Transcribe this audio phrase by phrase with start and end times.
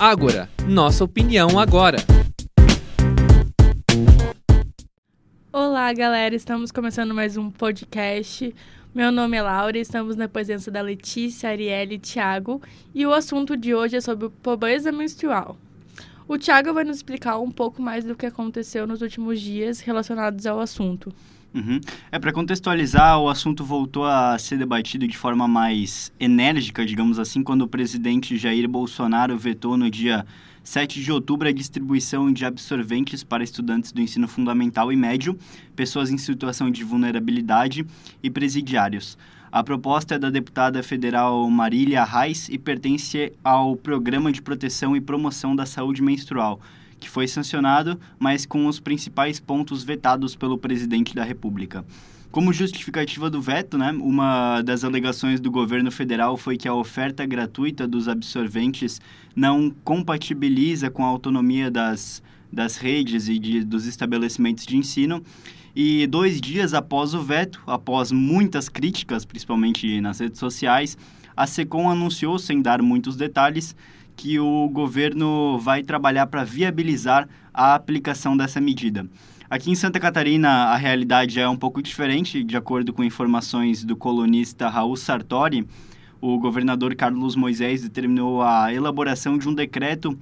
[0.00, 1.98] Ágora, nossa opinião agora.
[5.52, 8.54] Olá, galera, estamos começando mais um podcast.
[8.94, 12.62] Meu nome é Laura estamos na presença da Letícia, Arielle e Thiago.
[12.94, 15.58] E o assunto de hoje é sobre pobreza menstrual.
[16.26, 20.46] O Thiago vai nos explicar um pouco mais do que aconteceu nos últimos dias relacionados
[20.46, 21.12] ao assunto.
[21.52, 21.80] Uhum.
[22.12, 27.42] É, para contextualizar, o assunto voltou a ser debatido de forma mais enérgica, digamos assim,
[27.42, 30.24] quando o presidente Jair Bolsonaro vetou no dia
[30.62, 35.36] 7 de outubro a distribuição de absorventes para estudantes do ensino fundamental e médio,
[35.74, 37.84] pessoas em situação de vulnerabilidade
[38.22, 39.18] e presidiários.
[39.50, 45.00] A proposta é da deputada federal Marília Reis e pertence ao Programa de Proteção e
[45.00, 46.60] Promoção da Saúde Menstrual,
[47.00, 51.84] que foi sancionado, mas com os principais pontos vetados pelo presidente da República.
[52.30, 57.26] Como justificativa do veto, né, uma das alegações do governo federal foi que a oferta
[57.26, 59.00] gratuita dos absorventes
[59.34, 65.24] não compatibiliza com a autonomia das, das redes e de, dos estabelecimentos de ensino.
[65.74, 70.98] E dois dias após o veto, após muitas críticas, principalmente nas redes sociais,
[71.36, 73.76] a SECOM anunciou, sem dar muitos detalhes,
[74.16, 79.08] que o governo vai trabalhar para viabilizar a aplicação dessa medida.
[79.48, 83.96] Aqui em Santa Catarina, a realidade é um pouco diferente, de acordo com informações do
[83.96, 85.66] colunista Raul Sartori.
[86.20, 90.16] O governador Carlos Moisés determinou a elaboração de um decreto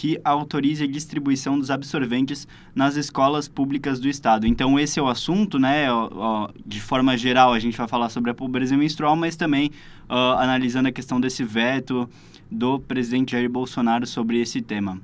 [0.00, 4.46] que autorize a distribuição dos absorventes nas escolas públicas do estado.
[4.46, 5.88] Então esse é o assunto, né?
[6.64, 9.70] De forma geral, a gente vai falar sobre a pobreza menstrual, mas também
[10.08, 12.08] uh, analisando a questão desse veto
[12.50, 14.98] do presidente Jair Bolsonaro sobre esse tema.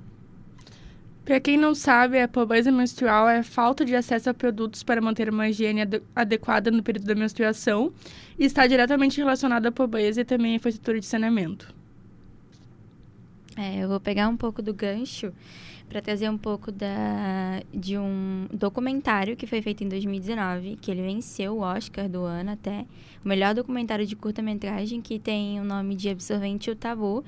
[1.27, 5.28] Para quem não sabe, a pobreza menstrual é falta de acesso a produtos para manter
[5.28, 5.83] uma higiene
[6.14, 7.92] adequada no período da menstruação
[8.38, 11.75] e está diretamente relacionada à pobreza e também à infraestrutura de saneamento.
[13.56, 15.32] É, eu vou pegar um pouco do gancho
[15.88, 21.03] para trazer um pouco da, de um documentário que foi feito em 2019, que ele
[21.03, 22.84] venceu o Oscar do ano até,
[23.25, 27.25] o melhor documentário de curta-metragem, que tem o nome de Absorvente o Tabu,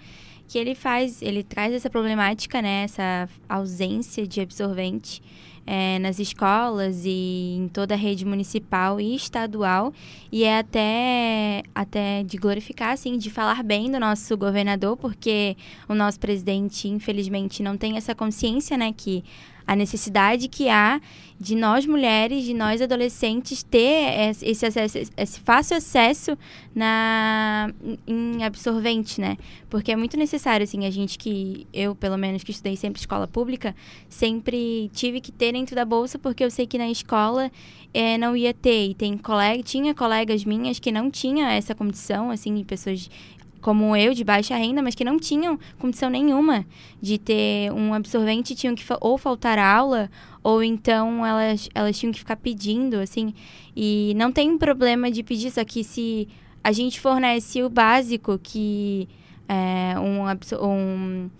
[0.47, 5.22] que ele faz, ele traz essa problemática, né, essa ausência de absorvente
[5.70, 9.92] é, nas escolas e em toda a rede municipal e estadual.
[10.32, 15.94] E é até, até de glorificar, assim, de falar bem do nosso governador, porque o
[15.94, 19.22] nosso presidente, infelizmente, não tem essa consciência, né, que
[19.68, 20.98] a necessidade que há
[21.38, 26.38] de nós mulheres, de nós adolescentes ter esse, acesso, esse fácil acesso
[26.74, 27.70] na
[28.06, 29.36] em absorvente, né?
[29.68, 33.28] Porque é muito necessário assim, a gente que eu, pelo menos que estudei sempre escola
[33.28, 33.76] pública,
[34.08, 37.52] sempre tive que ter dentro da bolsa porque eu sei que na escola
[37.92, 38.88] é, não ia ter.
[38.88, 43.10] E tem colega, tinha colegas minhas que não tinha essa condição, assim, pessoas
[43.60, 46.66] como eu, de baixa renda, mas que não tinham condição nenhuma
[47.00, 50.10] de ter um absorvente, tinham que ou faltar aula,
[50.42, 53.34] ou então elas, elas tinham que ficar pedindo, assim.
[53.76, 56.28] E não tem problema de pedir, só que se
[56.62, 59.08] a gente fornece o básico, que
[59.48, 60.24] é um,
[60.64, 61.30] um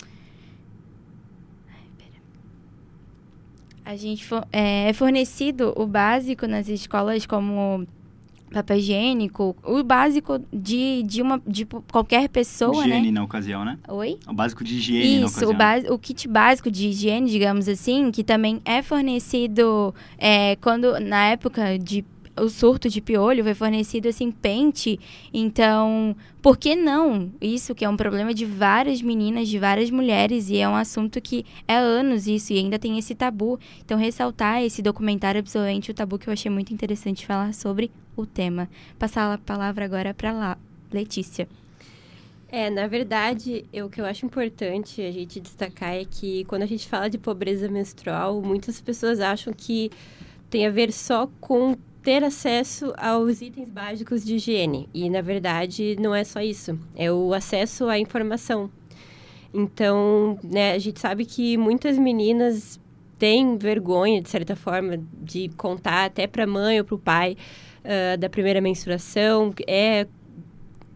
[3.89, 7.87] a gente for, é, é fornecido o básico nas escolas como
[8.53, 13.19] papel higiênico, o básico de, de, uma, de qualquer pessoa, higiene né?
[13.19, 13.79] na ocasião, né?
[13.89, 14.19] Oi?
[14.27, 15.51] O básico de higiene Isso, na ocasião.
[15.51, 20.99] o, base, o kit básico de higiene, digamos assim, que também é fornecido é, quando,
[21.01, 22.05] na época de
[22.41, 24.99] o surto de piolho foi fornecido assim pente.
[25.33, 27.31] Então, por que não?
[27.41, 31.21] Isso que é um problema de várias meninas, de várias mulheres e é um assunto
[31.21, 33.59] que é anos isso e ainda tem esse tabu.
[33.85, 37.91] Então, ressaltar esse documentário absolutamente o tabu que eu achei muito interessante falar sobre
[38.23, 38.69] o tema.
[38.99, 40.59] Passar a palavra agora para lá,
[40.93, 41.49] Letícia.
[42.51, 46.67] É, na verdade, o que eu acho importante a gente destacar é que quando a
[46.67, 49.91] gente fala de pobreza menstrual, muitas pessoas acham que
[50.49, 54.89] tem a ver só com ter acesso aos itens básicos de higiene.
[54.95, 56.79] E, na verdade, não é só isso.
[56.97, 58.71] É o acesso à informação.
[59.53, 62.81] Então, né, a gente sabe que muitas meninas
[63.19, 67.37] têm vergonha, de certa forma, de contar até para a mãe ou para o pai
[67.85, 69.53] uh, da primeira menstruação.
[69.67, 70.07] É,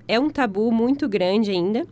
[0.09, 1.87] é um tabu muito grande ainda.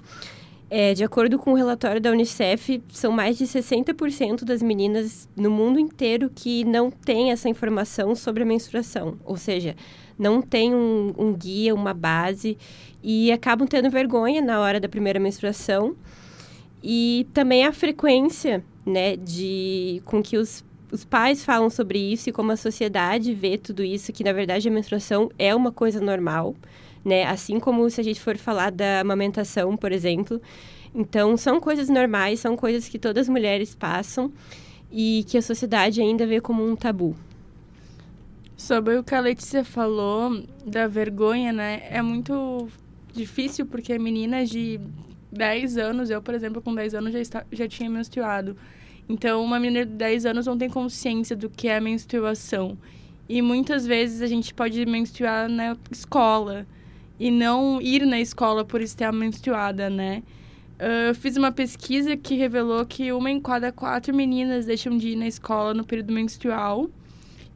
[0.73, 5.51] É, de acordo com o relatório da Unicef, são mais de 60% das meninas no
[5.51, 9.19] mundo inteiro que não têm essa informação sobre a menstruação.
[9.25, 9.75] Ou seja,
[10.17, 12.57] não tem um, um guia, uma base
[13.03, 15.97] e acabam tendo vergonha na hora da primeira menstruação.
[16.83, 22.33] E também a frequência né, de, com que os, os pais falam sobre isso e
[22.33, 26.55] como a sociedade vê tudo isso, que na verdade a menstruação é uma coisa normal
[27.05, 27.25] né?
[27.25, 30.41] Assim como se a gente for falar da amamentação, por exemplo.
[30.95, 34.33] Então, são coisas normais, são coisas que todas as mulheres passam
[34.91, 37.17] e que a sociedade ainda vê como um tabu.
[38.57, 41.83] Sobre o que a Letícia falou da vergonha, né?
[41.89, 42.69] É muito
[43.13, 44.81] difícil porque meninas de
[45.33, 48.57] 10 anos, eu, por exemplo, com 10 anos já, está, já tinha menstruado.
[49.11, 52.79] Então, uma menina de 10 anos não tem consciência do que é menstruação.
[53.29, 56.65] E muitas vezes a gente pode menstruar na escola
[57.19, 60.23] e não ir na escola por estar menstruada, né?
[61.09, 65.17] Eu fiz uma pesquisa que revelou que uma em cada quatro meninas deixam de ir
[65.17, 66.89] na escola no período menstrual.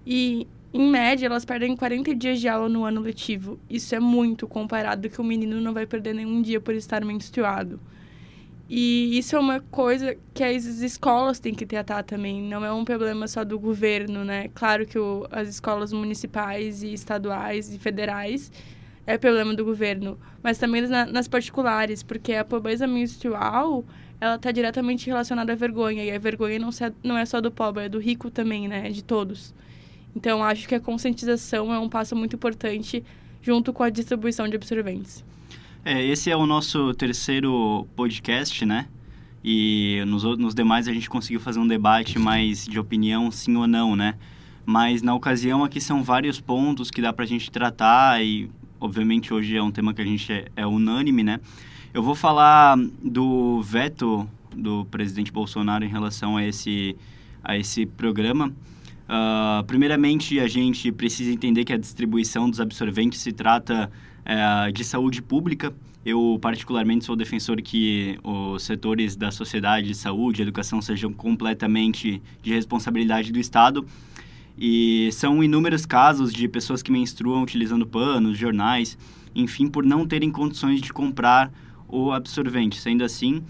[0.05, 3.61] E em média, elas perdem 40 dias de aula no ano letivo.
[3.71, 7.79] Isso é muito comparado que o menino não vai perder nenhum dia por estar menstruado.
[8.69, 12.43] E isso é uma coisa que as escolas têm que tratar também.
[12.43, 14.49] Não é um problema só do governo, né?
[14.55, 18.51] Claro que o, as escolas municipais e estaduais e federais
[19.07, 23.85] é problema do governo, mas também na, nas particulares, porque a pobreza menstrual
[24.19, 27.51] ela está diretamente relacionada à vergonha e a vergonha não, se, não é só do
[27.51, 28.89] pobre, é do rico também, né?
[28.89, 29.55] É de todos.
[30.17, 33.05] Então, acho que a conscientização é um passo muito importante
[33.43, 35.23] junto com a distribuição de absorventes.
[35.87, 38.87] É, esse é o nosso terceiro podcast, né?
[39.45, 43.67] E nos, nos demais a gente conseguiu fazer um debate mais de opinião, sim ou
[43.67, 44.15] não, né?
[44.65, 48.51] Mas na ocasião aqui são vários pontos que dá para a gente tratar e,
[48.81, 51.39] obviamente, hoje é um tema que a gente é, é unânime, né?
[51.93, 54.27] Eu vou falar do veto
[54.57, 56.97] do presidente Bolsonaro em relação a esse,
[57.43, 58.47] a esse programa.
[58.47, 63.93] Uh, primeiramente, a gente precisa entender que a distribuição dos absorventes se trata
[64.25, 65.73] uh, de saúde pública.
[66.05, 72.21] Eu, particularmente, sou defensor que os setores da sociedade, de saúde e educação sejam completamente
[72.43, 73.87] de responsabilidade do Estado.
[74.57, 78.99] E são inúmeros casos de pessoas que menstruam utilizando panos, jornais,
[79.35, 81.51] enfim, por não terem condições de comprar
[81.89, 82.79] o absorvente.
[82.79, 83.43] Sendo assim,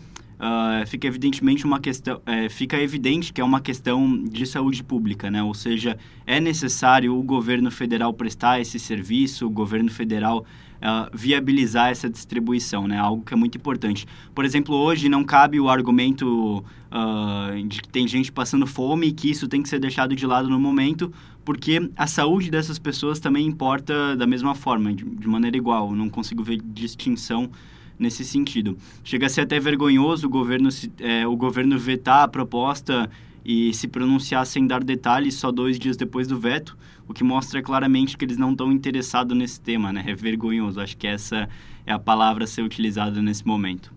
[0.45, 5.31] uh, fica evidentemente uma questão, é, fica evidente que é uma questão de saúde pública,
[5.31, 5.43] né?
[5.43, 5.97] Ou seja,
[6.27, 10.45] é necessário o governo federal prestar esse serviço, o governo federal
[10.85, 12.99] uh, viabilizar essa distribuição, né?
[12.99, 14.07] Algo que é muito importante.
[14.35, 19.13] Por exemplo, hoje não cabe o argumento uh, de que tem gente passando fome e
[19.13, 21.13] que isso tem que ser deixado de lado no momento,
[21.45, 25.95] porque a saúde dessas pessoas também importa da mesma forma, de, de maneira igual.
[25.95, 27.51] não consigo ver distinção
[27.99, 28.77] nesse sentido.
[29.03, 30.69] Chega a ser até vergonhoso o governo,
[30.99, 33.11] é, o governo vetar a proposta
[33.45, 36.77] e se pronunciar sem dar detalhes só dois dias depois do veto,
[37.07, 40.03] o que mostra claramente que eles não estão interessados nesse tema, né?
[40.07, 40.81] É vergonhoso.
[40.81, 41.49] Acho que essa
[41.87, 43.94] é a palavra a ser utilizada nesse momento.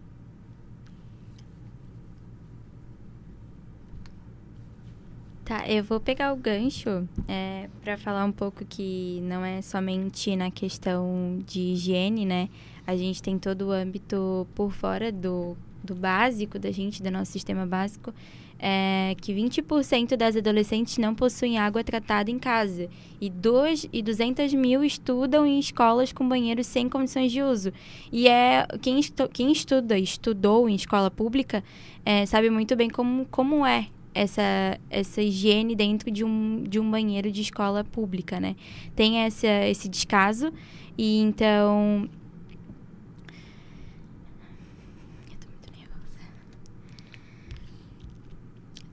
[5.48, 10.36] Tá, eu vou pegar o gancho é, para falar um pouco que não é somente
[10.36, 12.50] na questão de higiene, né?
[12.86, 17.32] A gente tem todo o âmbito por fora do, do básico da gente, do nosso
[17.32, 18.14] sistema básico,
[18.60, 22.90] é que 20% das adolescentes não possuem água tratada em casa
[23.22, 27.72] e, dois, e 200 mil estudam em escolas com banheiros sem condições de uso.
[28.12, 31.64] E é quem, estu, quem estuda, estudou em escola pública,
[32.04, 36.90] é, sabe muito bem como, como é essa, essa higiene dentro de um, de um
[36.90, 38.56] banheiro de escola pública, né?
[38.96, 40.52] Tem essa, esse descaso
[40.98, 42.10] e então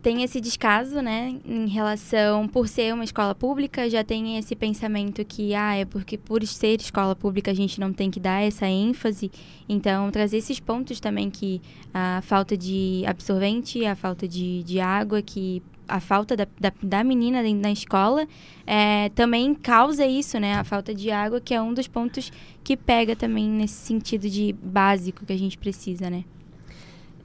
[0.05, 5.25] tem esse descaso, né, em relação, por ser uma escola pública, já tem esse pensamento
[5.25, 8.67] que, ah, é porque por ser escola pública a gente não tem que dar essa
[8.67, 9.33] ênfase.
[9.67, 11.59] Então, trazer esses pontos também que
[11.95, 17.03] a falta de absorvente, a falta de, de água, que a falta da, da, da
[17.03, 18.29] menina na escola
[18.67, 20.55] é, também causa isso, né?
[20.57, 22.31] A falta de água, que é um dos pontos
[22.63, 26.25] que pega também nesse sentido de básico que a gente precisa, né?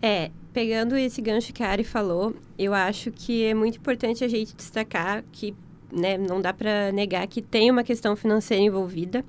[0.01, 4.27] É, pegando esse gancho que a Ari falou, eu acho que é muito importante a
[4.27, 5.55] gente destacar que
[5.91, 9.23] né, não dá para negar que tem uma questão financeira envolvida.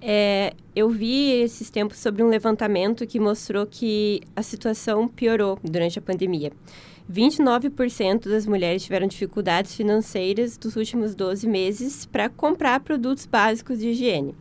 [0.00, 5.98] É, eu vi esses tempos sobre um levantamento que mostrou que a situação piorou durante
[5.98, 6.52] a pandemia.
[7.10, 13.90] 29% das mulheres tiveram dificuldades financeiras dos últimos 12 meses para comprar produtos básicos de
[13.90, 14.34] higiene.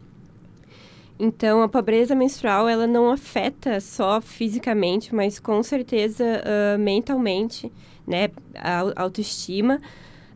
[1.20, 7.72] Então, a pobreza menstrual, ela não afeta só fisicamente, mas com certeza uh, mentalmente,
[8.06, 8.30] né?
[8.56, 9.80] A autoestima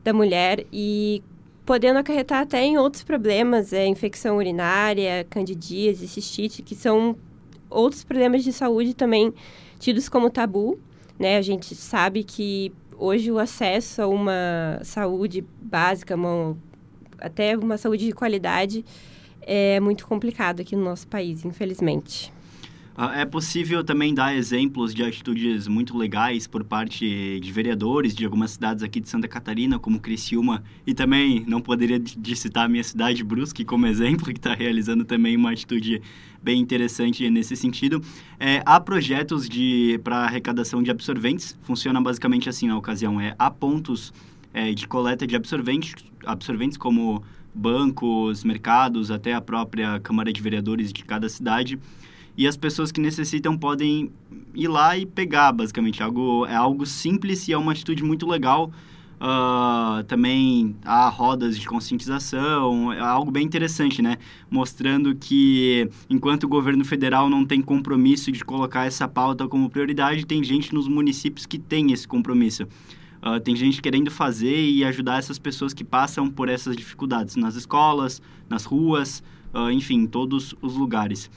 [0.04, 1.24] da mulher e
[1.66, 7.18] podendo acarretar até em outros problemas, é, infecção urinária, candidíase, cistite, que são
[7.70, 9.34] outros problemas de saúde também
[9.78, 10.80] tidos como tabu,
[11.20, 11.38] né?
[11.38, 16.56] A gente sabe que hoje o acesso a uma saúde básica, uma,
[17.20, 18.86] até uma saúde de qualidade,
[19.48, 22.32] é muito complicado aqui no nosso país, infelizmente.
[23.00, 28.26] Ah, é possível também dar exemplos de atitudes muito legais por parte de vereadores de
[28.26, 32.68] algumas cidades aqui de Santa Catarina, como Criciúma, e também não poderia de citar a
[32.68, 36.02] minha cidade, Brusque, como exemplo, que está realizando também uma atitude
[36.42, 38.02] bem interessante nesse sentido.
[38.40, 39.48] É, há projetos
[40.04, 44.12] para arrecadação de absorventes, funciona basicamente assim na ocasião, é há pontos
[44.52, 45.94] é, de coleta de absorventes,
[46.26, 47.24] absorventes como
[47.58, 51.80] bancos, mercados, até a própria Câmara de Vereadores de cada cidade,
[52.38, 54.12] e as pessoas que necessitam podem
[54.54, 56.04] ir lá e pegar, basicamente.
[56.04, 58.72] Algo, é algo simples e é uma atitude muito legal.
[59.20, 64.18] Uh, também há rodas de conscientização, é algo bem interessante, né?
[64.48, 70.24] Mostrando que enquanto o governo federal não tem compromisso de colocar essa pauta como prioridade,
[70.24, 72.68] tem gente nos municípios que tem esse compromisso.
[73.22, 77.56] Uh, tem gente querendo fazer e ajudar essas pessoas que passam por essas dificuldades nas
[77.56, 81.30] escolas, nas ruas, uh, enfim, em todos os lugares.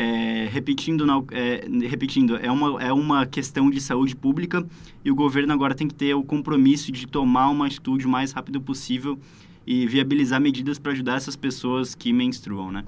[0.00, 4.64] É, repetindo, na, é, repetindo é, uma, é uma questão de saúde pública
[5.04, 8.30] e o governo agora tem que ter o compromisso de tomar uma atitude o mais
[8.30, 9.18] rápido possível
[9.66, 12.84] e viabilizar medidas para ajudar essas pessoas que menstruam, né?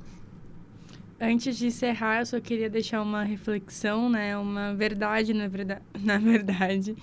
[1.21, 4.35] Antes de encerrar, eu só queria deixar uma reflexão, né?
[4.39, 5.83] Uma verdade, na verdade.
[6.03, 6.97] Na verdade.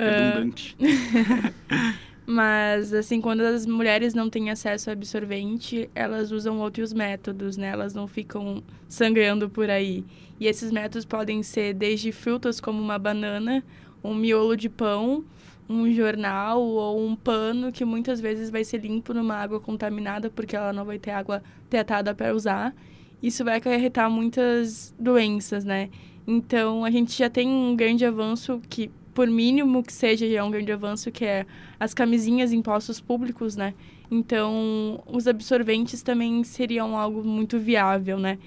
[0.00, 0.76] Redundante.
[0.80, 2.10] Uh...
[2.26, 7.70] Mas, assim, quando as mulheres não têm acesso a absorvente, elas usam outros métodos, né?
[7.70, 10.04] Elas não ficam sangrando por aí.
[10.38, 13.64] E esses métodos podem ser desde frutas como uma banana,
[14.02, 15.24] um miolo de pão,
[15.68, 20.54] um jornal ou um pano que muitas vezes vai ser limpo numa água contaminada porque
[20.54, 22.74] ela não vai ter água tratada para usar.
[23.20, 25.90] Isso vai acarretar muitas doenças, né?
[26.26, 30.42] Então, a gente já tem um grande avanço que por mínimo que seja, já é
[30.42, 31.46] um grande avanço, que é
[31.78, 33.74] as camisinhas em postos públicos, né?
[34.10, 38.38] Então, os absorventes também seriam algo muito viável, né?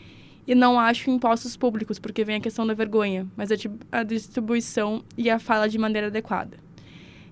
[0.46, 3.56] E não acho em postos públicos, porque vem a questão da vergonha, mas a,
[3.92, 6.58] a distribuição e a fala de maneira adequada.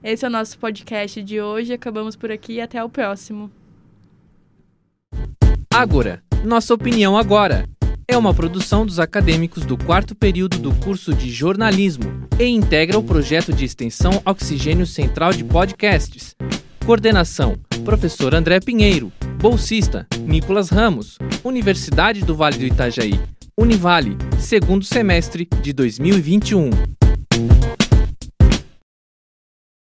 [0.04, 1.74] Esse é o nosso podcast de hoje.
[1.74, 3.52] Acabamos por aqui e até o próximo.
[5.74, 7.68] Agora, nossa opinião agora
[8.08, 13.03] é uma produção dos acadêmicos do quarto período do curso de jornalismo e integra o
[13.03, 16.36] projeto de extensão Oxigênio Central de Podcasts.
[16.86, 19.12] Coordenação: Professor André Pinheiro.
[19.39, 21.17] Bolsista: Nicolas Ramos.
[21.43, 23.20] Universidade do Vale do Itajaí.
[23.58, 27.00] Univale, segundo semestre de 2021.